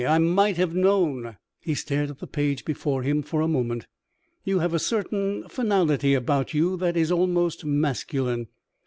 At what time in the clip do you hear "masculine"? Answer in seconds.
7.65-8.47